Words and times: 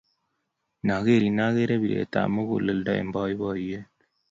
Akerin 0.95 1.39
akere 1.45 1.75
piret 1.81 2.13
ap 2.21 2.27
muguleldo 2.33 2.91
eng' 2.99 3.13
poipoyet. 3.15 3.89